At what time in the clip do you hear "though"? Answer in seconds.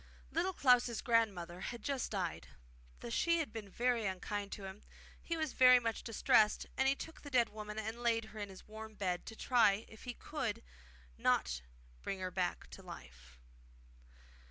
3.01-3.11